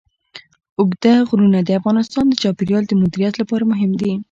اوږده 0.79 1.13
غرونه 1.29 1.59
د 1.63 1.69
افغانستان 1.79 2.25
د 2.29 2.33
چاپیریال 2.41 2.83
د 2.87 2.93
مدیریت 3.01 3.33
لپاره 3.41 3.63
مهم 3.71 3.91
دي. 4.01 4.11